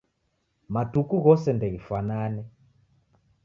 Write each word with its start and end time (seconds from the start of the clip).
Matuku 0.73 1.15
ghose 1.23 1.49
ndeghifwanane. 1.57 2.41